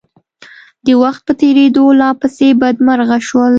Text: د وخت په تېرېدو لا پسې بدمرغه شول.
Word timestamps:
د 0.85 0.87
وخت 1.01 1.21
په 1.27 1.33
تېرېدو 1.41 1.85
لا 2.01 2.09
پسې 2.19 2.47
بدمرغه 2.61 3.17
شول. 3.27 3.49